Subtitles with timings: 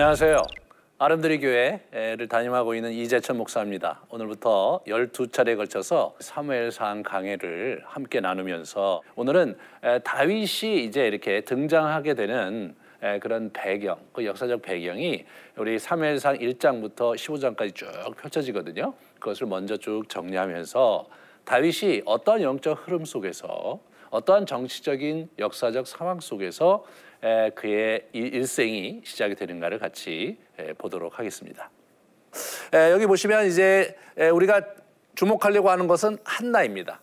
[0.00, 0.42] 안녕하세요.
[0.98, 4.00] 아름드리 교회를 담임하고 있는 이재천 목사입니다.
[4.10, 13.18] 오늘부터 12차례에 걸쳐서 사무엘상 강해를 함께 나누면서 오늘은 에, 다윗이 이제 이렇게 등장하게 되는 에,
[13.18, 15.24] 그런 배경, 그 역사적 배경이
[15.56, 17.88] 우리 사무엘상 1장부터 15장까지 쭉
[18.22, 18.94] 펼쳐지거든요.
[19.18, 21.08] 그것을 먼저 쭉 정리하면서
[21.44, 23.80] 다윗이 어떤 영적 흐름 속에서
[24.10, 26.98] 어떠한 정치적인 역사적 상황 속에서 에,
[27.54, 31.70] 그의 일- 일생이 시작이 되는가를 같이 에, 보도록 하겠습니다.
[32.72, 34.62] 에, 여기 보시면 이제 에, 우리가
[35.14, 37.00] 주목하려고 하는 것은 한나입니다.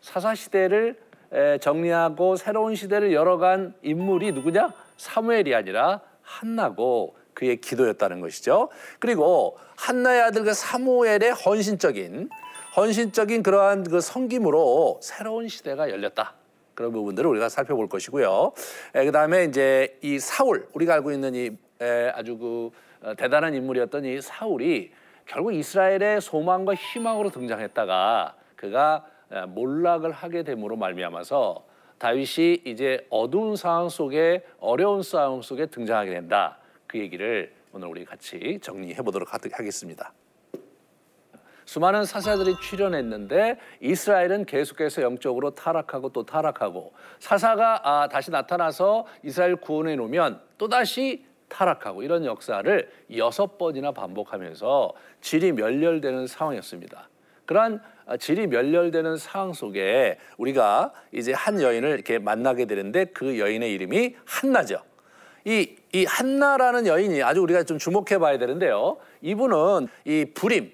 [0.00, 0.98] 사사 시대를
[1.32, 4.72] 에, 정리하고 새로운 시대를 열어간 인물이 누구냐?
[4.98, 8.68] 사무엘이 아니라 한나고 그의 기도였다는 것이죠.
[9.00, 12.28] 그리고 한나의 아들 그 사무엘의 헌신적인
[12.76, 16.34] 헌신적인 그러한 그 섬김으로 새로운 시대가 열렸다.
[16.74, 18.52] 그런 부분들을 우리가 살펴볼 것이고요.
[18.92, 21.50] 그 다음에 이제 이 사울 우리가 알고 있는 이
[21.80, 22.70] 에, 아주 그
[23.02, 24.92] 어, 대단한 인물이었던 이 사울이
[25.26, 31.64] 결국 이스라엘의 소망과 희망으로 등장했다가 그가 에, 몰락을 하게 됨으로 말미암아서
[31.98, 36.58] 다윗이 이제 어두운 상황 속에 어려운 상황 속에 등장하게 된다.
[36.86, 40.12] 그 얘기를 오늘 우리 같이 정리해 보도록 하- 하겠습니다.
[41.64, 49.96] 수많은 사사들이 출연했는데 이스라엘은 계속해서 영적으로 타락하고 또 타락하고 사사가 아, 다시 나타나서 이스라엘 구원해
[49.96, 57.08] 놓으면 또 다시 타락하고 이런 역사를 여섯 번이나 반복하면서 질이 멸렬되는 상황이었습니다.
[57.46, 63.72] 그러한 아, 질이 멸렬되는 상황 속에 우리가 이제 한 여인을 이렇게 만나게 되는데 그 여인의
[63.72, 64.82] 이름이 한나죠.
[65.46, 68.96] 이, 이 한나라는 여인이 아주 우리가 좀 주목해 봐야 되는데요.
[69.20, 70.72] 이분은 이 불임,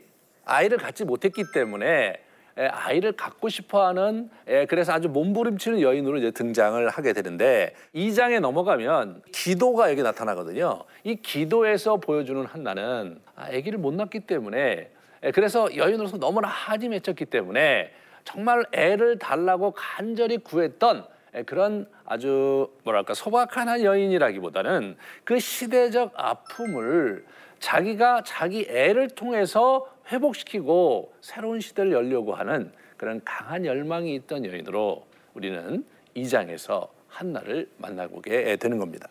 [0.51, 2.21] 아이를 갖지 못했기 때문에
[2.59, 8.41] 에, 아이를 갖고 싶어 하는 에, 그래서 아주 몸부림치는 여인으로 이제 등장을 하게 되는데 이장에
[8.41, 10.83] 넘어가면 기도가 여기 나타나거든요.
[11.05, 14.91] 이 기도에서 보여주는 한나는 아, 아기를 못 낳기 때문에
[15.23, 17.93] 에, 그래서 여인으로서 너무나 한이 맺혔기 때문에
[18.25, 27.25] 정말 애를 달라고 간절히 구했던 에, 그런 아주 뭐랄까 소박한 한 여인이라기보다는 그 시대적 아픔을
[27.61, 35.85] 자기가 자기 애를 통해서 회복시키고 새로운 시대를 열려고 하는 그런 강한 열망이 있던 여인으로 우리는
[36.15, 39.09] 이 장에서 한나를 만나보게 되는 겁니다.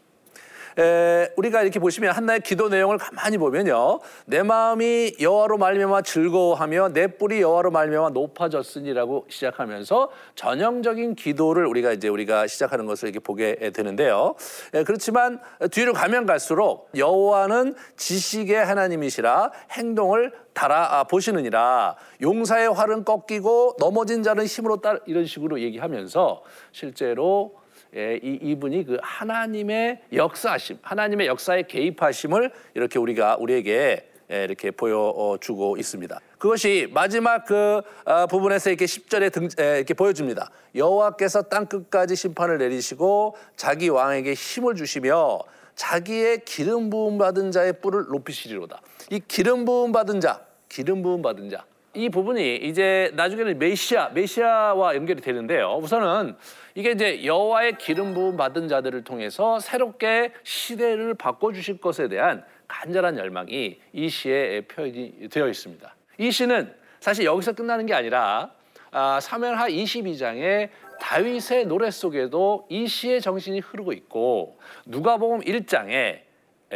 [0.79, 4.00] 에, 우리가 이렇게 보시면 한나의 기도 내용을 가만히 보면요.
[4.25, 12.07] 내 마음이 여호와로 말미암아 즐거워하며 내 뿔이 여호와로 말미암아 높아졌으니라고 시작하면서 전형적인 기도를 우리가 이제
[12.07, 14.35] 우리가 시작하는 것을 이렇게 보게 되는데요.
[14.73, 15.41] 에, 그렇지만
[15.72, 24.78] 뒤로 가면 갈수록 여호와는 지식의 하나님이시라 행동을 달아 보시느니라 용사의 활은 꺾이고 넘어진 자는 힘으로
[24.78, 26.41] 따 이런 식으로 얘기하면서
[26.72, 27.59] 실제로
[27.95, 35.77] 예, 이 이분이 그 하나님의 역사하심, 하나님의 역사에 개입하심을 이렇게 우리가 우리에게 예, 이렇게 보여주고
[35.77, 36.19] 있습니다.
[36.38, 40.51] 그것이 마지막 그 아, 부분에서 이렇게 10절에 등, 에, 이렇게 보여줍니다.
[40.75, 45.39] 여호와께서 땅 끝까지 심판을 내리시고 자기 왕에게 힘을 주시며
[45.73, 48.81] 자기의 기름 부음 받은 자의 뿔을 높이시리로다.
[49.09, 51.66] 이 기름 부음 받은 자, 기름 부음 받은 자.
[51.95, 55.75] 이 부분이 이제 나중에는 메시아, 메시아와 연결이 되는데요.
[55.81, 56.35] 우선은
[56.75, 63.17] 이게 이제 여호와의 기름 부음 받은 자들을 통해서 새롭게 시대를 바꿔 주실 것에 대한 간절한
[63.17, 65.95] 열망이 이 시에 표현이 되어 있습니다.
[66.19, 68.51] 이 시는 사실 여기서 끝나는 게 아니라
[68.91, 70.69] 아, 사면하 22장의
[71.00, 76.28] 다윗의 노래 속에도 이 시의 정신이 흐르고 있고 누가복음 1장에 에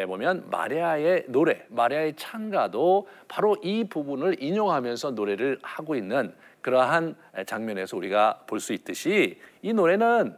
[0.07, 7.15] 보면 마리아의 노래, 마리아의 찬가도 바로 이 부분을 인용하면서 노래를 하고 있는 그러한
[7.45, 10.35] 장면에서 우리가 볼 수 있듯이 이 노래는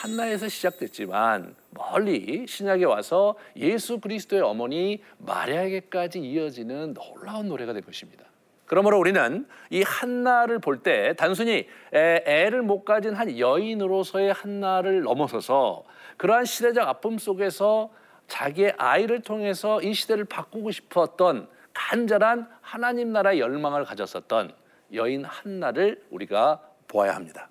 [0.00, 8.24] 한나에서 시작됐지만 멀리 신약에 와서 예수 그리스도의 어머니 마리아에게까지 이어지는 놀라운 노래가 될 것입니다.
[8.66, 15.84] 그러므로 우리는 이 한나를 볼 때 단순히 애- 애를 못 가진 한 여인으로서의 한나를 넘어서서
[16.16, 17.90] 그러한 시대적 아픔 속에서
[18.28, 24.52] 자기의 아이를 통해서 이 시대를 바꾸고 싶었던 간절한 하나님 나라의 열망을 가졌었던
[24.94, 27.50] 여인 한나를 우리가 보아야 합니다.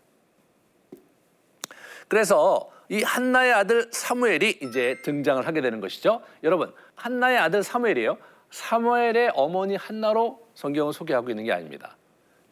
[2.07, 6.21] 그래서 이 한나의 아들 사무엘이 이제 등장을 하게 되는 것이죠.
[6.43, 8.17] 여러분, 한나의 아들 사무엘이에요.
[8.51, 11.97] 사무엘의 어머니 한나로 성경을 소개하고 있는 게 아닙니다.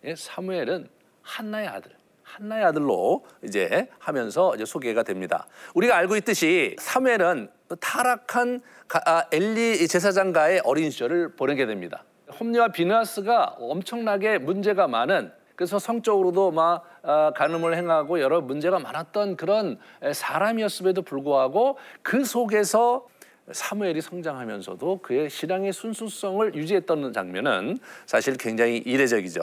[0.03, 0.89] 예, 사무엘은
[1.21, 1.91] 한나의 아들,
[2.35, 5.45] 한나의 아들로 이제 하면서 이제 소개가 됩니다.
[5.75, 7.49] 우리가 알고 있듯이 사무엘은
[7.79, 12.03] 타락한 가- 아, 엘리 제사장가의 어린 시절을 보내게 됩니다.
[12.39, 19.77] 홈리와 비나스가 엄청나게 문제가 많은 그래서 성적으로도 막 아, 간음을 행하고 여러 문제가 많았던 그런
[20.01, 23.07] 에, 사람이었음에도 불구하고 그 속에서
[23.51, 27.77] 사무엘이 성장하면서도 그의 신앙의 순수성을 유지했던 장면은
[28.07, 29.41] 사실 굉장히 이례적이죠.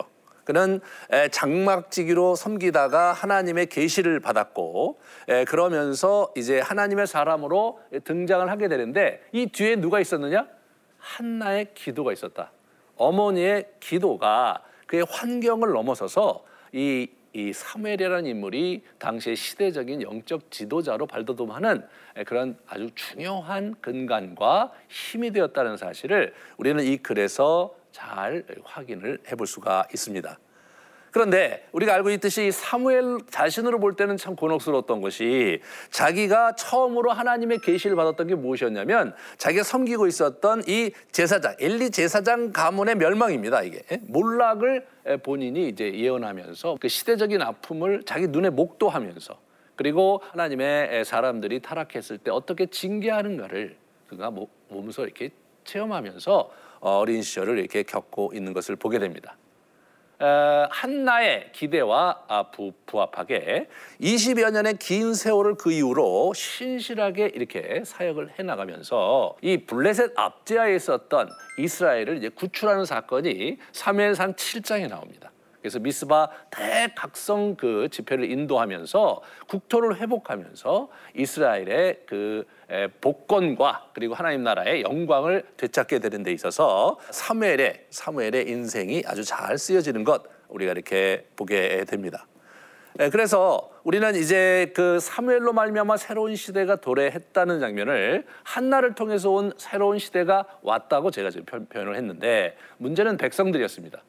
[0.51, 0.81] 그는
[1.31, 4.99] 장막지기로 섬기다가 하나님의 계시를 받았고
[5.47, 10.49] 그러면서 이제 하나님의 사람으로 등장을 하게 되는데 이 뒤에 누가 있었느냐?
[10.99, 12.51] 한나의 기도가 있었다.
[12.97, 21.87] 어머니의 기도가 그의 환경을 넘어서서 이, 이 사무엘이라는 인물이 당시의 시대적인 영적 지도자로 발돋움하는
[22.27, 30.39] 그런 아주 중요한 근간과 힘이 되었다는 사실을 우리는 이 글에서 잘 확인을 해볼 수가 있습니다.
[31.11, 35.61] 그런데 우리가 알고 있듯이 사무엘 자신으로 볼 때는 참 곤혹스러웠던 것이
[35.91, 42.95] 자기가 처음으로 하나님의 계시를 받았던 게 무엇이었냐면 자기가 섬기고 있었던 이 제사장 엘리 제사장 가문의
[42.95, 43.63] 멸망입니다.
[43.63, 44.87] 이게 몰락을
[45.25, 49.37] 본인이 이제 예언하면서 그 시대적인 아픔을 자기 눈에 목도하면서
[49.75, 53.77] 그리고 하나님의 사람들이 타락했을 때 어떻게 징계하는가를
[54.09, 54.31] 그가
[54.69, 55.31] 몸소 이렇게
[55.65, 56.51] 체험하면서
[56.81, 59.37] 어린 시절을 이렇게 겪고 있는 것을 보게 됩니다.
[60.71, 63.69] 한나의 기대와 아, 부, 부합하게
[64.03, 72.19] 20여 년의 긴 세월을 그 이후로 신실하게 이렇게 사역을 해나가면서 이 블레셋 압제하에 있었던 이스라엘을
[72.19, 75.31] 이제 구출하는 사건이 사무엘상 7장에 나옵니다.
[75.61, 82.45] 그래서 미스바 대각성 그 집회를 인도하면서 국토를 회복하면서 이스라엘의 그
[83.01, 90.05] 복권과 그리고 하나님 나라의 영광을 되찾게 되는 데 있어서 사무엘의 사무엘의 인생이 아주 잘 쓰여지는
[90.05, 92.27] 것 우리가 이렇게 보게 됩니다.
[93.13, 100.45] 그래서 우리는 이제 그 사무엘로 말미암아 새로운 시대가 도래했다는 장면을 한나를 통해서 온 새로운 시대가
[100.63, 104.03] 왔다고 제가 지금 표현을 했는데 문제는 백성들이었습니다.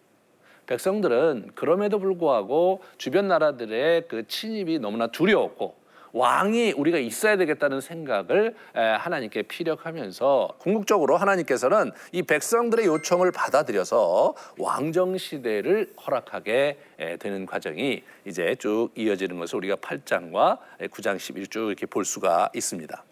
[0.72, 5.76] 백성들은 그럼에도 불구하고 주변 나라들의 그 침입이 너무나 두려웠고
[6.14, 15.94] 왕이 우리가 있어야 되겠다는 생각을 하나님께 피력하면서 궁극적으로 하나님께서는 이 백성들의 요청을 받아들여서 왕정 시대를
[16.06, 16.78] 허락하게
[17.20, 20.58] 되는 과정이 이제 쭉 이어지는 것을 우리가 8장과
[20.90, 23.04] 9장 11쭉 이렇게 볼 수가 있습니다.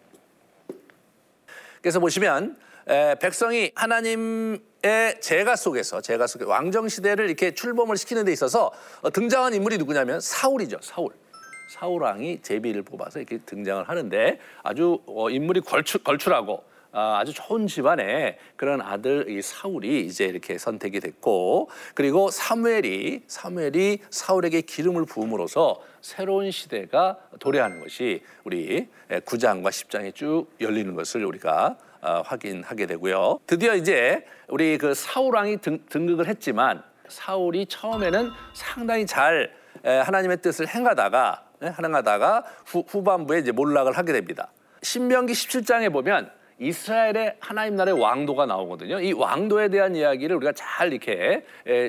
[1.82, 2.56] 그래서 보시면
[3.20, 8.72] 백성이 하나님의 제가 속에서 제가 속에 왕정 시대를 이렇게 출범을 시키는 데 있어서
[9.02, 10.78] 어, 등장한 인물이 누구냐면 사울이죠.
[10.82, 11.12] 사울.
[11.70, 17.68] 사울 왕이 제비를 뽑아서 이렇게 등장을 하는데 아주 어, 인물이 걸출, 걸출하고 아, 아주 좋은
[17.68, 25.80] 집안의 그런 아들 이 사울이 이제 이렇게 선택이 됐고 그리고 사무엘이 사무엘이 사울에게 기름을 부음으로써
[26.00, 33.40] 새로운 시대가 도래하는 것이 우리 9장과 10장에 쭉 열리는 것을 우리가 어, 확인하게 되고요.
[33.46, 39.52] 드디어 이제 우리 그 사울 왕이 등, 등극을 했지만 사울이 처음에는 상당히 잘
[39.84, 44.50] 하나님의 뜻을 행하다가 행하다가 후, 후반부에 이제 몰락을 하게 됩니다.
[44.82, 46.30] 신명기 17장에 보면
[46.60, 49.00] 이스라엘의 하나님 나라의 왕도가 나오거든요.
[49.00, 51.42] 이 왕도에 대한 이야기를 우리가 잘 이렇게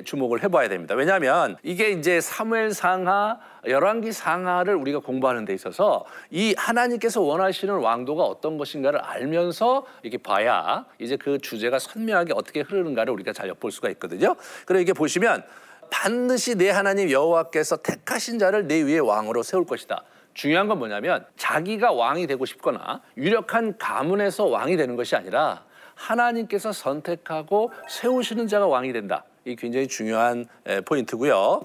[0.06, 0.96] 주목을 해봐야 됩니다.
[0.96, 3.38] 왜냐하면 이게 이제 사무엘 상하,
[3.68, 10.86] 열왕기 상하를 우리가 공부하는 데 있어서 이 하나님께서 원하시는 왕도가 어떤 것인가를 알면서 이렇게 봐야
[11.00, 14.36] 이제 그 주제가 선명하게 어떻게 흐르는가를 우리가 잘 엿볼 수가 있거든요.
[14.66, 15.44] 그리고 이게 보시면
[15.90, 20.06] 반드시 내 하나님 여호와께서 택하신 자를 내 위에 왕으로 세울 것이다.
[20.34, 25.64] 중요한 건 뭐냐면 자기가 왕이 되고 싶거나 유력한 가문에서 왕이 되는 것이 아니라
[25.96, 29.26] 하나님께서 선택하고 세우시는 자가 왕이 된다.
[29.46, 30.46] 이 굉장히 중요한
[30.86, 31.62] 포인트고요.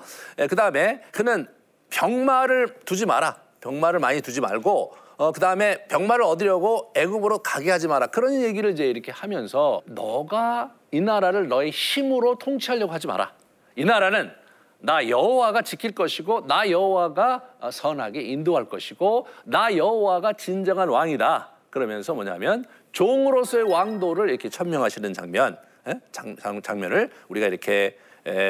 [0.49, 1.47] 그 다음에 그는
[1.91, 3.37] 병마를 두지 마라.
[3.61, 8.09] 병마를 많이 두지 말고 어, 그 다음에 병마를 얻으려고 애굽으로 가게 하지 마라.
[8.09, 13.33] 그런 얘기를 이제 이렇게 하면서 너가 이 나라를 너의 힘으로 통치하려고 하지 마라.
[13.77, 14.31] 이 나라는
[14.79, 21.51] 나 여호와가 지킬 것이고 나 여호와가 선하게 인도할 것이고 나 여호와가 진정한 왕이다.
[21.71, 26.01] 그러면서 뭐냐면 종으로서의 왕도를 이렇게 천명하시는 장면, 예?
[26.13, 27.99] 장, 장 면을 우리가 이렇게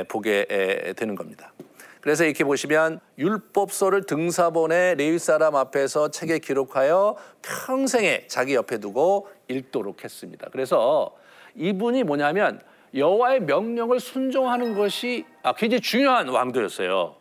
[0.09, 1.53] 보게 되는 겁니다.
[2.01, 10.05] 그래서 이렇게 보시면 율법서를 등사본에 레위 사람 앞에서 책에 기록하여 평생에 자기 옆에 두고 읽도록
[10.05, 10.47] 했습니다.
[10.53, 11.17] 그래서
[11.57, 12.61] 이분이 뭐냐면
[12.97, 17.17] 여호와의 명령을 순종하는 것이 아, 굉장히 중요한 왕도였어요.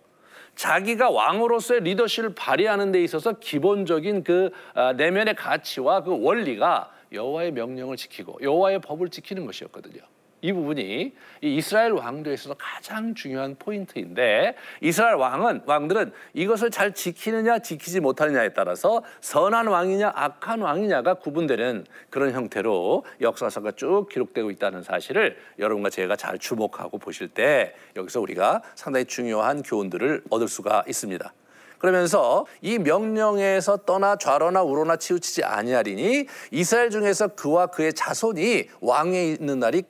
[0.56, 7.98] 자기가 왕으로서의 리더십을 발휘하는 데 있어서 기본적인 그 아, 내면의 가치와 그 원리가 여호와의 명령을
[7.98, 10.02] 지키고 여호와의 법을 지키는 것이었거든요.
[10.46, 11.12] 이 부분이
[11.42, 18.54] 이 이스라엘 왕도에 있어서 가장 중요한 포인트인데 이스라엘 왕은 왕들은 이것을 잘 지키느냐 지키지 못하느냐에
[18.54, 26.16] 따라서 선한 왕이냐 악한 왕이냐가 구분되는 그런 형태로 역사서가 쭉 기록되고 있다는 사실을 여러분과 제가
[26.16, 31.34] 잘 주목하고 보실 때 여기서 우리가 상당히 중요한 교훈들을 얻을 수가 있습니다.
[31.80, 39.60] 그러면서 이 명령에서 떠나 좌로나 우로나 치우치지 아니하리니 이스라엘 중에서 그와 그의 자손이 왕에 있는
[39.60, 39.84] 날이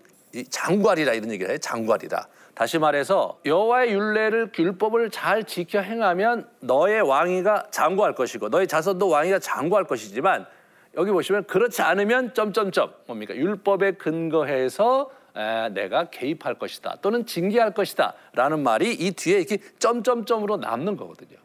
[0.44, 1.58] 장관이라 이런 얘기를 해요.
[1.58, 2.28] 장관이라.
[2.54, 9.40] 다시 말해서 여호와의 율례를 율법을 잘 지켜 행하면 너의 왕위가 장구할 것이고 너의 자손도 왕위가
[9.40, 10.46] 장구할 것이지만
[10.96, 18.64] 여기 보시면 그렇지 않으면 점점점 뭡니까 율법에 근거해서 에, 내가 개입할 것이다 또는 징계할 것이다라는
[18.64, 21.38] 말이 이 뒤에 이렇게 점점점으로 남는 거거든요.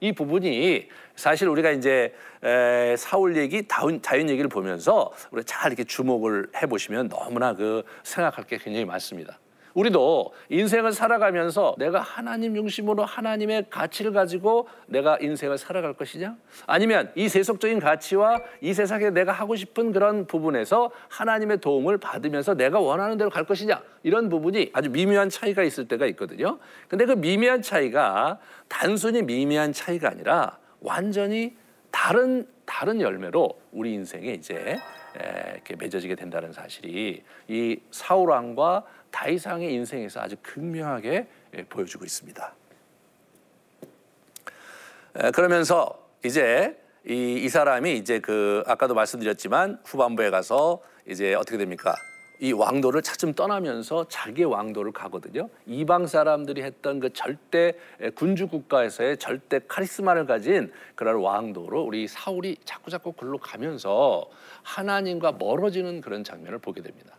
[0.00, 5.82] 이 부분이 사실 우리가 이제 에, 사울 얘기, 다운, 자연 얘기를 보면서 우리가 잘 이렇게
[5.82, 9.36] 주목을 해보시면 너무나 그 생각할 게 굉장히 많습니다.
[9.74, 16.36] 우리도 인생을 살아가면서 내가 하나님 중심으로 하나님의 가치를 가지고 내가 인생을 살아갈 것이냐?
[16.66, 22.78] 아니면 이 세속적인 가치와 이 세상에 내가 하고 싶은 그런 부분에서 하나님의 도움을 받으면서 내가
[22.78, 23.82] 원하는 대로 갈 것이냐?
[24.04, 26.60] 이런 부분이 아주 미묘한 차이가 있을 때가 있거든요.
[26.86, 31.56] 근데 그 미묘한 차이가 단순히 미묘한 차이가 아니라 완전히
[31.90, 34.78] 다른 다른 열매로 우리 인생에 이제
[35.54, 42.54] 이렇게 맺어지게 된다는 사실이 이 사울 왕과 다이상의 인생에서 아주 극명하게 예, 보여주고 있습니다.
[45.34, 51.96] 그러면서 이제 이, 이 사람이 이제 그 아까도 말씀드렸지만 후반부에 가서 이제 어떻게 됩니까?
[52.40, 55.48] 이 왕도를 차츰 떠나면서 자기의 왕도를 가거든요.
[55.66, 57.74] 이방 사람들이 했던 그 절대
[58.14, 64.28] 군주 국가에서의 절대 카리스마를 가진 그런 왕도로 우리 사울이 자꾸 자꾸 글로 가면서
[64.62, 67.14] 하나님과 멀어지는 그런 장면을 보게 됩니다.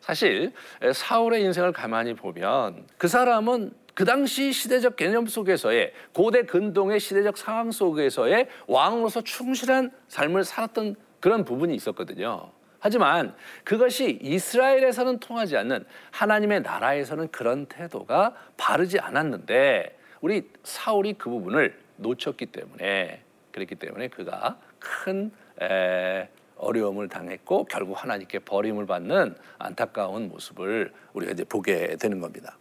[0.00, 0.52] 사실
[0.92, 7.70] 사울의 인생을 가만히 보면 그 사람은 그 당시 시대적 개념 속에서의 고대 근동의 시대적 상황
[7.70, 12.50] 속에서의 왕으로서 충실한 삶을 살았던 그런 부분이 있었거든요.
[12.84, 21.80] 하지만 그것이 이스라엘에서는 통하지 않는 하나님의 나라에서는 그런 태도가 바르지 않았는데 우리 사울이 그 부분을
[21.96, 23.22] 놓쳤기 때문에
[23.52, 31.44] 그랬기 때문에 그가 큰 에, 어려움을 당했고 결국 하나님께 버림을 받는 안타까운 모습을 우리가 이제
[31.44, 32.58] 보게 되는 겁니다.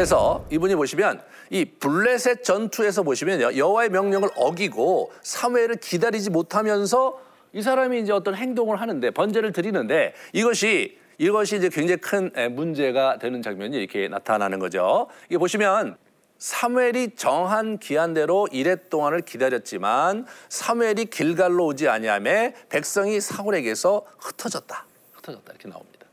[0.00, 7.20] 그래서 이분이 보시면 이 블레셋 전투에서 보시면 여호와의 명령을 어기고 사무엘을 기다리지 못하면서
[7.52, 13.42] 이 사람이 이제 어떤 행동을 하는데 번제를 드리는데 이것이 이것이 이제 굉장히 큰 문제가 되는
[13.42, 15.08] 장면이 이렇게 나타나는 거죠.
[15.28, 15.98] 이게 보시면
[16.38, 24.86] 사무엘이 정한 기한대로 이래 동안을 기다렸지만 사무엘이 길갈로 오지 아니함에 백성이 사울에게서 흩어졌다.
[25.12, 26.06] 흩어졌다 이렇게 나옵니다.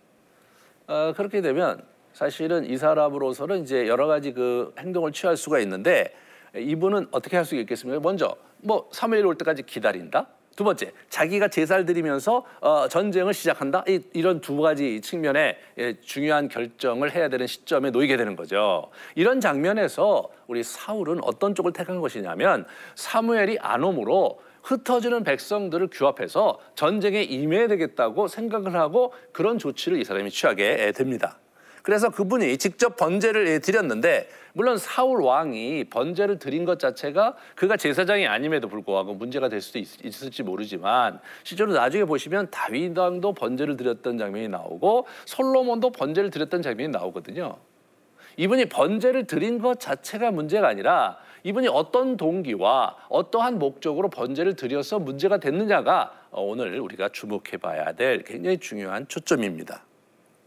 [0.88, 1.82] 어, 그렇게 되면
[2.17, 6.15] 사실은 이 사람으로서는 이제 여러 가지 그 행동을 취할 수가 있는데
[6.55, 8.00] 이분은 어떻게 할 수 있겠습니까?
[8.01, 10.25] 먼저 뭐 사무엘 올 때까지 기다린다.
[10.55, 13.83] 두 번째, 자기가 제사를 드리면서 어, 전쟁을 시작한다.
[13.88, 18.89] 이, 이런 두 가지 측면에 예, 중요한 결정을 해야 되는 시점에 놓이게 되는 거죠.
[19.13, 27.21] 이런 장면에서 우리 사울은 어떤 쪽을 택한 것이냐면 사무엘이 안 오므로 흩어지는 백성들을 규합해서 전쟁에
[27.21, 31.38] 임해야 되겠다고 생각을 하고 그런 조치를 이 사람이 취하게 됩니다.
[31.88, 38.67] 그래서 그분이 직접 번제를 드렸는데 물론 사울 왕이 번제를 드린 것 자체가 그가 제사장이 아님에도
[38.67, 44.50] 불구하고 문제가 될 수도 있, 을지 모르지만 실제로 나중에 보시면 다윗 왕도 번제를 드렸던 장면이
[44.50, 47.56] 나오고 솔로몬도 번제를 드렸던 장면이 나오거든요.
[48.36, 55.38] 이분이 번제를 드린 것 자체가 문제가 아니라 이분이 어떤 동기와 어떠한 목적으로 번제를 드려서 문제가
[55.38, 59.86] 됐느냐가 오늘 우리가 주목해 봐야 될 굉장히 중요한 초점입니다.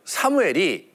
[0.04, 0.89] 사무엘이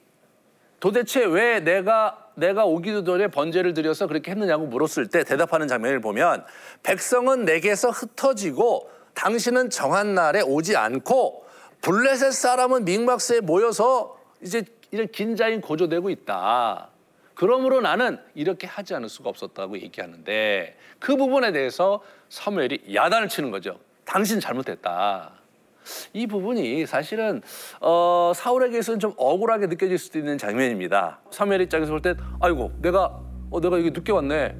[0.80, 6.44] 도대체 왜 내가 내가 오기도 전에 번제를 드려서 그렇게 했느냐고 물었을 때 대답하는 장면을 보면
[6.82, 11.46] 백성은 내게서 흩어지고 당신은 정한 날에 오지 않고
[11.80, 16.90] 블레셋 사람은 믹막스에 모여서 이제 이런 긴장이 고조되고 있다.
[17.34, 23.78] 그러므로 나는 이렇게 하지 않을 수가 없었다고 얘기하는데 그 부분에 대해서 사무엘이 야단을 치는 거죠.
[24.04, 25.32] 당신 잘못했다.
[26.12, 27.42] 이 부분이 사실은
[27.80, 31.20] 어, 사울에게서는 좀 억울하게 느껴질 수도 있는 장면입니다.
[31.30, 34.56] 사무엘 입장에서 볼 때, 아이고 내가 어, 내가 여기 늦게 왔네.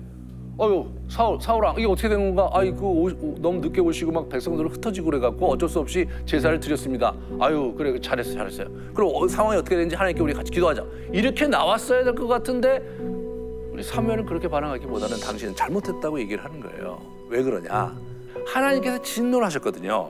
[0.59, 2.49] 어유 사울 사울아 이게 어떻게 된 건가?
[2.55, 7.15] 아이 그 너무 늦게 오시고 막 백성들을 흩어지고 그래갖고 어쩔 수 없이 제사를 드렸습니다.
[7.39, 8.69] 아유 그래 잘했어 잘했어요.
[8.95, 10.83] 그럼 어, 상황이 어떻게 되는지 하나님께 우리 같이 기도하자.
[11.13, 12.79] 이렇게 나왔어야 될 것 같은데
[13.71, 17.03] 우리 사무엘은 그렇게 반응하기보다는 당신은 잘못했다고 얘기를 하는 거예요.
[17.29, 17.95] 왜 그러냐?
[18.47, 20.09] 하나님께서 진노하셨거든요.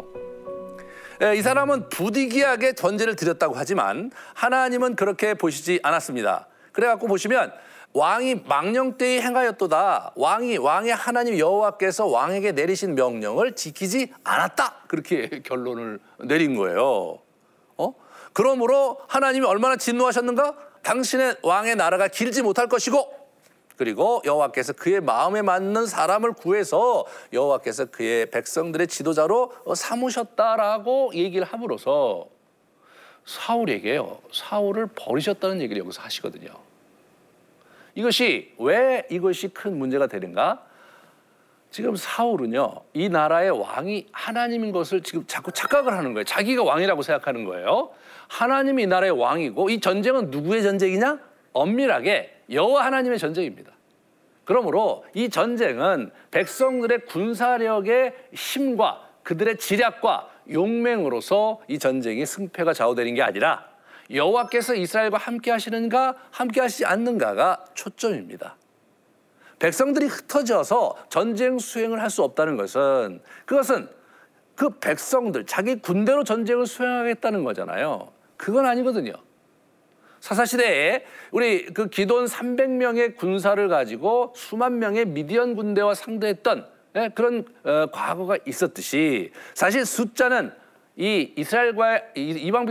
[1.22, 6.46] 예, 이 사람은 부득이하게 전제를 드렸다고 하지만 하나님은 그렇게 보시지 않았습니다.
[6.72, 7.52] 그래갖고 보시면
[7.94, 10.12] 왕이 망령 때에 행하였도다.
[10.16, 14.82] 왕이 왕의 하나님 여호와께서 왕에게 내리신 명령을 지키지 않았다.
[14.88, 17.20] 그렇게 결론을 내린 거예요.
[17.78, 17.94] 어?
[18.34, 20.54] 그러므로 하나님이 얼마나 진노하셨는가?
[20.82, 23.25] 당신의 왕의 나라가 길지 못할 것이고
[23.76, 32.26] 그리고 여호와께서 그의 마음에 맞는 사람을 구해서 여호와께서 그의 백성들의 지도자로 삼으셨다라고 얘기를 함으로써
[33.26, 34.18] 사울에게요.
[34.32, 36.50] 사울을 버리셨다는 얘기를 여기서 하시거든요.
[37.94, 40.64] 이것이 왜 이것이 큰 문제가 되는가?
[41.70, 46.24] 지금 사울은요, 이 나라의 왕이 하나님인 것을 지금 자꾸 착각을 하는 거예요.
[46.24, 47.90] 자기가 왕이라고 생각하는 거예요.
[48.28, 51.18] 하나님이 이 나라의 왕이고 이 전쟁은 누구의 전쟁이냐?
[51.52, 53.72] 엄밀하게 여호와 하나님의 전쟁입니다.
[54.44, 63.68] 그러므로 이 전쟁은 백성들의 군사력의 힘과 그들의 지략과 용맹으로서 이 전쟁이 승패가 좌우되는 게 아니라
[64.12, 68.56] 여호와께서 이스라엘과 함께 하시는가 함께 하시지 않는가가 초점입니다.
[69.58, 73.88] 백성들이 흩어져서 전쟁 수행을 할 수 없다는 것은 그것은
[74.54, 78.12] 그 백성들 자기 군대로 전쟁을 수행하겠다는 거잖아요.
[78.36, 79.12] 그건 아니거든요.
[80.26, 86.66] 사사시대에 우리 그 기돈 300명의 군사를 가지고 수만 명의 미디언 군대와 상대했던
[86.96, 90.50] 예, 그런 어, 과거가 있었듯이 사실 숫자는
[90.96, 92.66] 이 이스라엘과 이방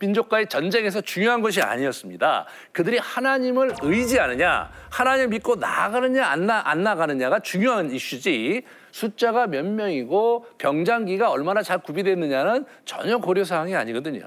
[0.00, 2.46] 민족과의 전쟁에서 중요한 것이 아니었습니다.
[2.72, 8.64] 그들이 하나님을 의지하느냐, 하나님을 믿고 나아가느냐 안, 나, 안 나가느냐가 중요한 이슈지.
[8.90, 14.26] 숫자가 몇 명이고 병장기가 얼마나 잘 구비됐느냐는 전혀 고려 사항이 아니거든요.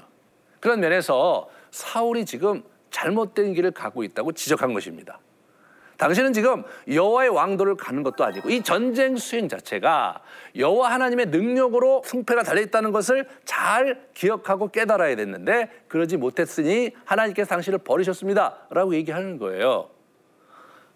[0.58, 5.18] 그런 면에서 사울이 지금 잘못된 길을 가고 있다고 지적한 것입니다.
[5.98, 10.22] 당신은 지금 여호와의 왕도를 가는 것도 아니고 이 전쟁 수행 자체가
[10.56, 17.80] 여호와 하나님의 능력으로 승패가 달려 있다는 것을 잘 기억하고 깨달아야 됐는데 그러지 못했으니 하나님께서 당신을
[17.80, 19.90] 버리셨습니다라고 얘기하는 거예요.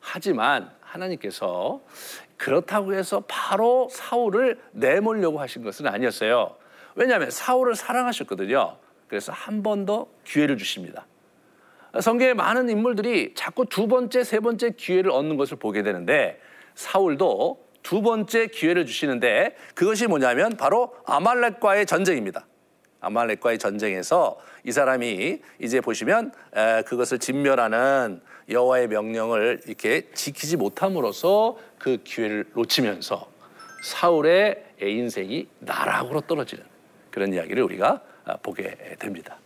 [0.01, 1.83] 하지만 하나님께서
[2.38, 6.57] 그렇다고 해서 바로 사울을 내몰려고 하신 것은 아니었어요.
[6.95, 8.79] 왜냐하면 사울을 사랑하셨거든요.
[9.11, 11.05] 그래서 한 번 더 기회를 주십니다.
[12.01, 16.40] 성경에 많은 인물들이 자꾸 두 번째, 세 번째 기회를 얻는 것을 보게 되는데
[16.77, 22.46] 사울도 두 번째 기회를 주시는데 그것이 뭐냐면 바로 아말렉과의 전쟁입니다.
[23.01, 26.33] 아말렉과의 전쟁에서 이 사람이 이제 보시면
[26.87, 33.29] 그것을 진멸하는 여호와의 명령을 이렇게 지키지 못함으로써 그 기회를 놓치면서
[33.83, 36.64] 사울의 인생이 나락으로 떨어지는
[37.11, 38.03] 그런 이야기를 우리가
[38.42, 39.37] 보게 됩니다.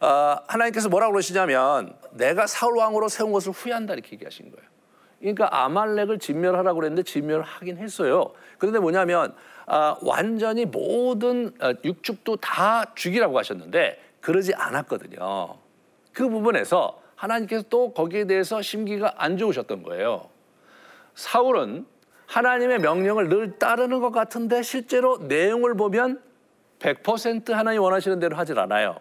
[0.00, 4.70] 어, 하나님께서 뭐라고 그러시냐면 내가 사울 왕으로 세운 것을 후회한다 이렇게 얘기하신 거예요.
[5.18, 8.32] 그러니까 아말렉을 진멸하라고 그랬는데 진멸하긴 했어요.
[8.58, 9.34] 그런데 뭐냐면
[9.66, 15.56] 아, 완전히 모든 어, 육축도 다 죽이라고 하셨는데 그러지 않았거든요.
[16.12, 20.28] 그 부분에서 하나님께서 또 거기에 대해서 심기가 안 좋으셨던 거예요.
[21.14, 21.86] 사울은
[22.26, 26.22] 하나님의 명령을 늘 따르는 것 같은데 실제로 내용을 보면
[26.80, 28.96] 100% 하나님 원하시는 대로 하질 않아요.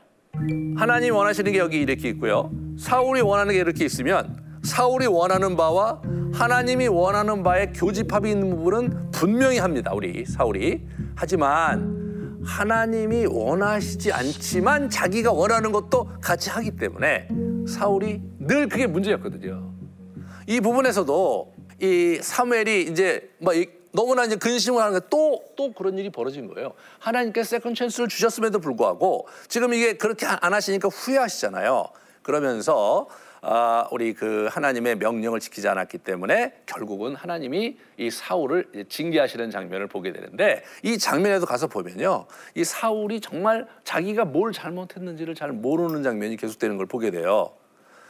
[0.78, 2.52] 하나님 원하시는 게 여기 이렇게 있고요.
[2.78, 6.02] 사울이 원하는 게 이렇게 있으면 사울이 원하는 바와
[6.34, 9.92] 하나님이 원하는 바의 교집합이 있는 부분은 분명히 합니다.
[9.94, 10.86] 우리 사울이.
[11.16, 17.28] 하지만 하나님이 원하시지 않지만 자기가 원하는 것도 같이 하기 때문에
[17.68, 19.74] 사울이 늘 그게 문제였거든요.
[20.48, 23.54] 이 부분에서도 이 사무엘이 이제 뭐
[23.92, 26.74] 너무나 이제 근심을 하는 게또또 또 그런 일이 벌어진 거예요.
[27.00, 31.90] 하나님께 second chance를 주셨음에도 불구하고 지금 이게 그렇게 안 하시니까 후회하시잖아요.
[32.22, 33.08] 그러면서
[33.42, 40.12] 아, 우리 그 하나님의 명령을 지키지 않았기 때문에 결국은 하나님이 이 사울을 징계하시는 장면을 보게
[40.12, 42.26] 되는데 이 장면에도 가서 보면요.
[42.56, 47.52] 이 사울이 정말 자기가 뭘 잘못했는지를 잘 모르는 장면이 계속되는 걸 보게 돼요.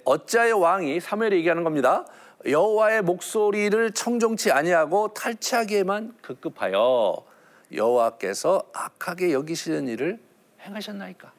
[0.06, 2.06] 어짜의 왕이 사무엘이 얘기하는 겁니다.
[2.46, 7.26] 여호와의 목소리를 청종치 아니하고 탈취하기에만 급급하여
[7.74, 10.20] 여호와께서 악하게 여기시는 일을
[10.62, 11.32] 행하셨나이까.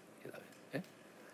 [0.74, 0.82] 예?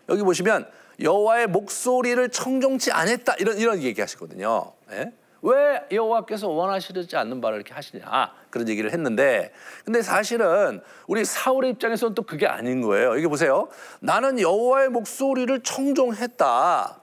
[0.09, 0.69] 여기 보시면
[1.01, 4.73] 여호와의 목소리를 청종치 않았다 이런 이런 얘기하시거든요.
[4.91, 5.13] 예?
[5.43, 9.53] 왜 여호와께서 원하시지 않는 바를 이렇게 하시냐 그런 얘기를 했는데
[9.85, 13.11] 근데 사실은 우리 사울의 입장에서는 또 그게 아닌 거예요.
[13.11, 13.67] 여기 보세요.
[13.99, 17.01] 나는 여호와의 목소리를 청종했다.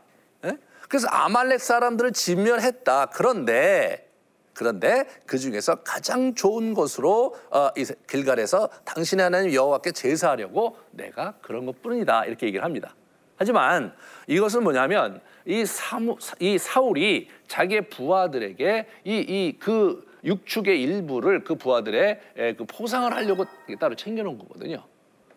[0.94, 3.06] 그래서 아말렉 사람들을 진멸했다.
[3.06, 4.08] 그런데
[4.52, 11.66] 그런데 그 중에서 가장 좋은 것으로 어, 이 길갈에서 당신의 하나님 여호와께 제사하려고 내가 그런
[11.66, 12.94] 것뿐이다 이렇게 얘기를 합니다.
[13.36, 13.92] 하지만
[14.28, 22.20] 이것은 뭐냐면 이, 사무, 이 사울이 자기의 부하들에게 이 이 그 육축의 일부를 그 부하들의
[22.56, 23.46] 그 포상을 하려고
[23.80, 24.84] 따로 챙겨놓은 거거든요.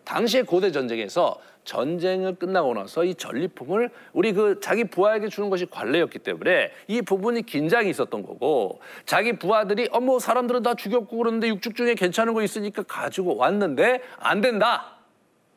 [0.07, 6.19] 당시의 고대 전쟁에서 전쟁을 끝나고 나서 이 전리품을 우리 그 자기 부하에게 주는 것이 관례였기
[6.19, 11.75] 때문에 이 부분이 긴장이 있었던 거고 자기 부하들이 어 뭐 사람들은 다 죽였고 그러는데 육축
[11.75, 14.99] 중에 괜찮은 거 있으니까 가지고 왔는데 안 된다.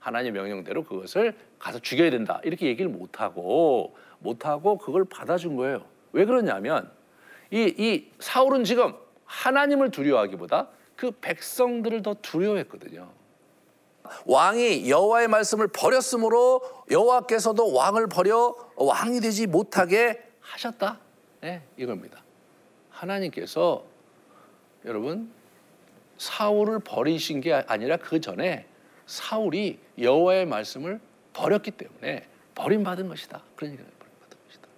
[0.00, 2.40] 하나님 명령대로 그것을 가서 죽여야 된다.
[2.42, 5.84] 이렇게 얘기를 못 하고 못 하고 그걸 받아준 거예요.
[6.10, 6.90] 왜 그러냐면
[7.52, 8.94] 이, 이 사울은 지금
[9.26, 13.19] 하나님을 두려워하기보다 그 백성들을 더 두려워했거든요.
[14.26, 20.98] 왕이 여호와의 말씀을 버렸으므로 여호와께서도 왕을 버려 왕이 되지 못하게 하셨다.
[21.40, 22.22] 네, 이겁니다.
[22.90, 23.84] 하나님께서
[24.84, 25.30] 여러분
[26.18, 28.66] 사울을 버리신 게 아니라 그 전에
[29.06, 31.00] 사울이 여호와의 말씀을
[31.32, 33.42] 버렸기 때문에 버림받은 것이다.
[33.56, 34.68] 그러니까 버림받은 것이다.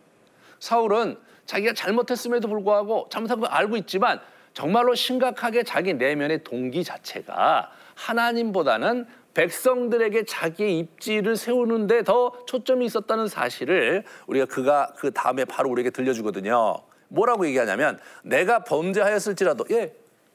[0.60, 4.20] 사울은 자기가 잘못했음에도 불구하고 잘못한 걸 알고 있지만
[4.54, 14.04] 정말로 심각하게 자기 내면의 동기 자체가 하나님보다는 백성들에게 자기의 입지를 세우는데 더 초점이 있었다는 사실을
[14.26, 16.76] 우리가 그가 그 다음에 바로 우리에게 들려주거든요.
[17.08, 19.94] 뭐라고 얘기하냐면 내가 범죄하였을지라도 예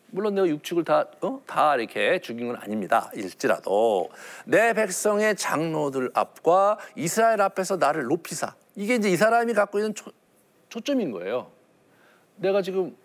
[0.10, 1.42] 물론 내가 육축을 다, 어?
[1.46, 3.12] 다 이렇게 죽인 건 아닙니다.
[3.14, 4.10] 일지라도
[4.46, 10.12] 내 백성의 장로들 앞과 이스라엘 앞에서 나를 높이사 이게 이제 이 사람이 갖고 있는 초,
[10.70, 11.52] 초점인 거예요.
[12.38, 12.96] 내가 지금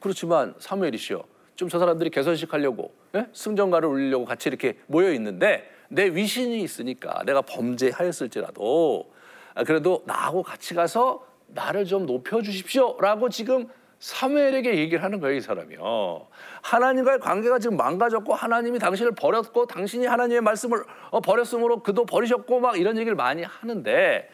[0.00, 1.22] 그렇지만 사무엘이시여
[1.58, 3.26] 좀 저 사람들이 개선식 하려고 예?
[3.32, 9.12] 승전가를 울리려고 같이 이렇게 모여 있는데 내 위신이 있으니까 내가 범죄하였을지라도
[9.54, 13.66] 아, 그래도 나하고 같이 가서 나를 좀 높여 주십시오라고 지금
[13.98, 16.28] 사무엘에게 얘기를 하는 거예요, 이 사람이요.
[16.62, 22.78] 하나님과의 관계가 지금 망가졌고 하나님이 당신을 버렸고 당신이 하나님의 말씀을 어, 버렸으므로 그도 버리셨고 막
[22.78, 24.28] 이런 얘기를 많이 하는데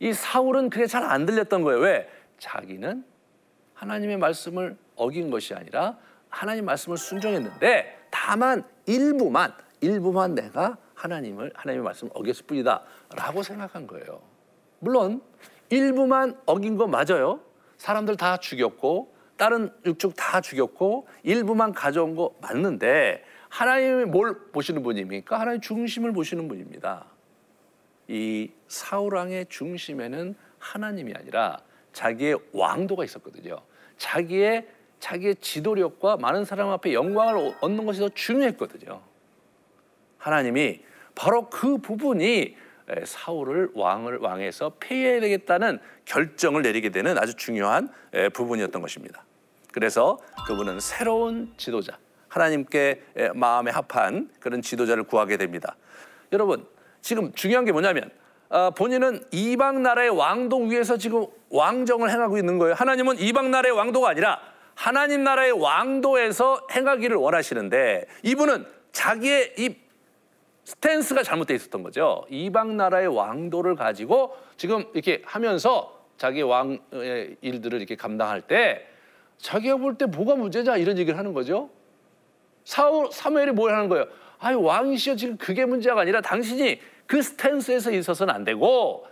[0.00, 1.80] 이 사울은 그게 잘 안 들렸던 거예요.
[1.80, 2.06] 왜?
[2.38, 3.02] 자기는
[3.72, 5.96] 하나님의 말씀을 어긴 것이 아니라
[6.36, 14.20] 하나님 말씀을 순종했는데 다만 일부만 일부만 내가 하나님을 하나님의 말씀을 어겼을 뿐이다라고 생각한 거예요.
[14.78, 15.22] 물론
[15.70, 17.40] 일부만 어긴 거 맞아요.
[17.78, 25.40] 사람들 다 죽였고 다른 육축 다 죽였고 일부만 가져온 거 맞는데 하나님이 뭘 보시는 분입니까?
[25.40, 27.06] 하나님 중심을 보시는 분입니다.
[28.08, 31.60] 이 사울 왕의 중심에는 하나님이 아니라
[31.94, 33.62] 자기의 왕도가 있었거든요.
[33.96, 34.66] 자기의
[35.00, 39.00] 자기의 지도력과 많은 사람 앞에 영광을 얻는 것이 더 중요했거든요.
[40.18, 40.80] 하나님이
[41.14, 42.56] 바로 그 부분이
[43.04, 47.88] 사울을 왕을 왕에서 폐해야 되겠다는 결정을 내리게 되는 아주 중요한
[48.32, 49.24] 부분이었던 것입니다.
[49.72, 53.02] 그래서 그분은 새로운 지도자, 하나님께
[53.34, 55.76] 마음에 합한 그런 지도자를 구하게 됩니다.
[56.32, 56.66] 여러분,
[57.00, 58.10] 지금 중요한 게 뭐냐면
[58.48, 62.74] 아, 본인은 이방 나라의 왕도 위에서 지금 왕정을 행하고 있는 거예요.
[62.74, 64.40] 하나님은 이방 나라의 왕도가 아니라
[64.76, 69.74] 하나님 나라의 왕도에서 행하기를 원하시는데 이분은 자기의 이
[70.64, 72.24] 스탠스가 잘못되어 있었던 거죠.
[72.28, 78.86] 이방 나라의 왕도를 가지고 지금 이렇게 하면서 자기 왕의 일들을 이렇게 감당할 때
[79.38, 81.70] 자기가 볼 때 뭐가 문제냐 이런 얘기를 하는 거죠.
[82.64, 84.06] 사울 사무엘이 뭘 하는 거예요?
[84.38, 89.06] 아유 왕이시여 지금 그게 문제가 아니라 당신이 그 스탠스에서 있어서는 안 되고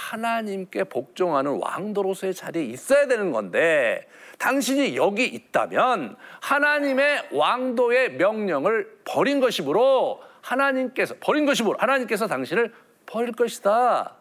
[0.00, 4.08] 하나님께 복종하는 왕도로서의 자리에 있어야 되는 건데
[4.38, 12.72] 당신이 여기 있다면 하나님의 왕도의 명령을 버린 것이므로 하나님께서 버린 것이므로 하나님께서 당신을
[13.04, 14.16] 버릴 것이다.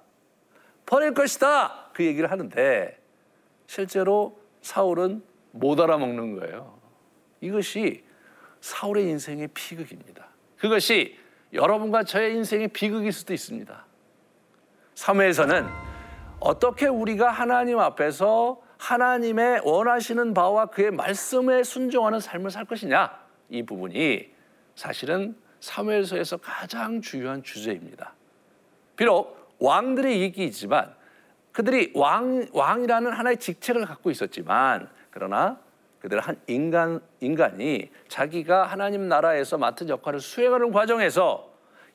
[0.85, 1.91] 버릴 것이다.
[1.93, 2.99] 그 얘기를 하는데
[3.65, 6.77] 실제로 사울은 못 알아먹는 거예요.
[7.39, 8.03] 이것이
[8.59, 10.27] 사울의 인생의 비극입니다.
[10.57, 11.17] 그것이
[11.53, 13.88] 여러분과 저의 인생의 비극일 수도 있습니다.
[14.99, 15.67] 3회에서는
[16.39, 23.11] 어떻게 우리가 하나님 앞에서 하나님의 원하시는 바와 그의 말씀에 순종하는 삶을 살 것이냐
[23.49, 24.29] 이 부분이
[24.75, 28.13] 사실은 사무엘서에서 가장 중요한 주제입니다.
[28.95, 30.93] 비록 왕들의 얘기이지만
[31.51, 35.59] 그들이 왕, 왕이라는 하나의 직책을 갖고 있었지만 그러나
[35.99, 41.48] 그들 한 인간, 인간이 자기가 하나님 나라에서 맡은 역할을 수행하는 과정에서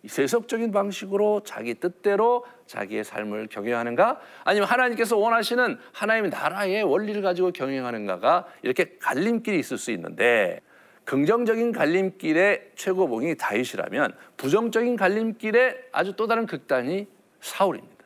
[0.07, 8.47] 세속적인 방식으로 자기 뜻대로 자기의 삶을 경영하는가 아니면 하나님께서 원하시는 하나님의 나라의 원리를 가지고 경영하는가가
[8.63, 10.61] 이렇게 갈림길이 있을 수 있는데
[11.05, 17.07] 긍정적인 갈림길의 최고봉이 다윗이라면 부정적인 갈림길의 아주 또 다른 극단이
[17.41, 18.05] 사울입니다.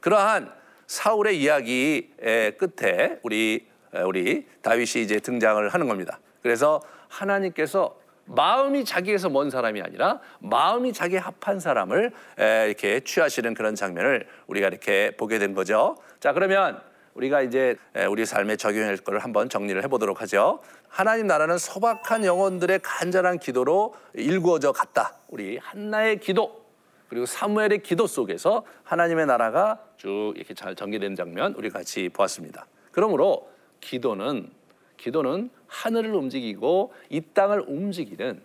[0.00, 0.52] 그러한
[0.86, 2.10] 사울의 이야기
[2.56, 6.20] 끝에 우리 에, 우리 다윗이 이제 등장을 하는 겁니다.
[6.42, 13.74] 그래서 하나님께서 마음이 자기에서 먼 사람이 아니라 마음이 자기에 합한 사람을 에, 이렇게 취하시는 그런
[13.74, 15.96] 장면을 우리가 이렇게 보게 된 거죠.
[16.20, 16.80] 자, 그러면
[17.14, 20.60] 우리가 이제 에, 우리 삶에 적용할 것을 한번 정리를 해보도록 하죠.
[20.88, 25.14] 하나님 나라는 소박한 영혼들의 간절한 기도로 일구어져 갔다.
[25.28, 26.66] 우리 한나의 기도
[27.08, 32.66] 그리고 사무엘의 기도 속에서 하나님의 나라가 쭉 이렇게 잘 전개되는 장면 우리 같이 보았습니다.
[32.90, 33.48] 그러므로
[33.80, 34.50] 기도는
[34.96, 38.42] 기도는 하늘을 움직이고 이 땅을 움직이는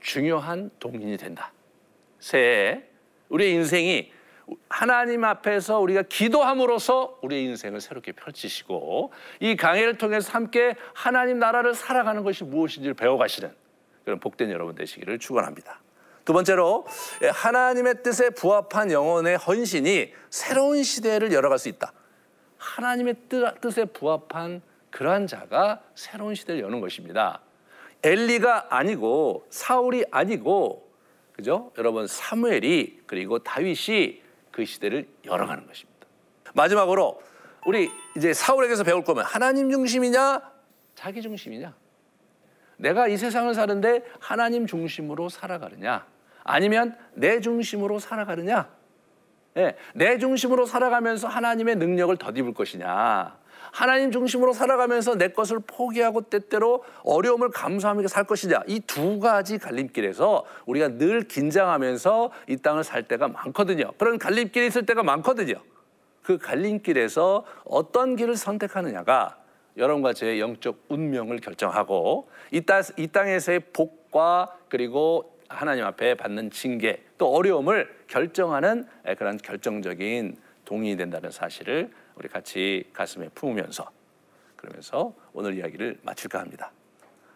[0.00, 1.52] 중요한 동인이 된다.
[2.18, 2.82] 새해
[3.28, 4.12] 우리의 인생이
[4.68, 12.22] 하나님 앞에서 우리가 기도함으로써 우리의 인생을 새롭게 펼치시고 이 강해를 통해서 함께 하나님 나라를 살아가는
[12.22, 13.52] 것이 무엇인지를 배워가시는
[14.04, 15.80] 그런 복된 여러분 되시기를 축원합니다.
[16.24, 16.86] 두 번째로
[17.32, 21.92] 하나님의 뜻에 부합한 영혼의 헌신이 새로운 시대를 열어갈 수 있다.
[22.58, 23.16] 하나님의
[23.60, 27.40] 뜻에 부합한 그러한 자가 새로운 시대를 여는 것입니다.
[28.04, 30.92] 엘리가 아니고 사울이 아니고
[31.32, 31.72] 그죠?
[31.78, 36.06] 여러분 사무엘이 그리고 다윗이 그 시대를 열어가는 것입니다.
[36.54, 37.20] 마지막으로
[37.66, 40.40] 우리 이제 사울에게서 배울 거면 하나님 중심이냐
[40.94, 41.74] 자기 중심이냐
[42.76, 46.06] 내가 이 세상을 사는데 하나님 중심으로 살아가느냐
[46.44, 48.68] 아니면 내 중심으로 살아가느냐
[49.54, 53.41] 네, 내 중심으로 살아가면서 하나님의 능력을 덧입을 것이냐
[53.72, 60.44] 하나님 중심으로 살아가면서 내 것을 포기하고 때때로 어려움을 감수하며 살 것이냐 이 두 가지 갈림길에서
[60.66, 63.90] 우리가 늘 긴장하면서 이 땅을 살 때가 많거든요.
[63.98, 65.54] 그런 갈림길에 있을 때가 많거든요.
[66.22, 69.38] 그 갈림길에서 어떤 길을 선택하느냐가
[69.78, 77.02] 여러분과 제 영적 운명을 결정하고 이, 땅, 이 땅에서의 복과 그리고 하나님 앞에 받는 징계
[77.16, 83.90] 또 어려움을 결정하는 그런 결정적인 동의이 된다는 사실을 우리 같이 가슴에 품으면서
[84.56, 86.70] 그러면서 오늘 이야기를 마칠까 합니다.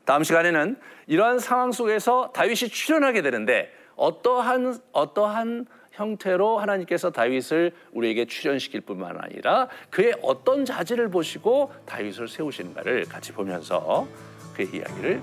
[0.05, 8.83] 다음 시간에는 이러한 상황 속에서 다윗이 출현하게 되는데 어떠한 어떠한 형태로 하나님께서 다윗을 우리에게 출현시킬
[8.83, 14.07] 뿐만 아니라 그의 어떤 자질을 보시고 다윗을 세우시는가를 같이 보면서
[14.55, 15.23] 그의 이야기를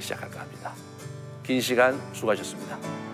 [0.00, 0.72] 시작할까 합니다.
[1.44, 3.13] 긴 시간 수고하셨습니다.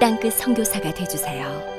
[0.00, 1.69] 땅끝 성교사가 되주세요